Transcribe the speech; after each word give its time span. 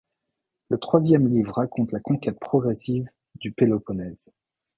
Le 0.69 0.79
troisième 0.79 1.27
livre 1.27 1.57
raconte 1.57 1.91
la 1.91 1.99
conquête 1.99 2.39
progressive 2.39 3.07
du 3.35 3.51
Péloponnèse. 3.51 4.31